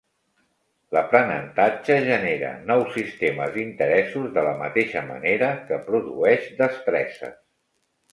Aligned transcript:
L'aprenentatge 0.95 1.97
genera 2.07 2.53
nous 2.69 2.89
sistemes 2.95 3.53
d'interessos 3.57 4.31
de 4.39 4.45
la 4.47 4.55
mateixa 4.63 5.05
manera 5.11 5.51
que 5.69 5.79
produeix 5.91 6.49
destreses. 6.63 7.37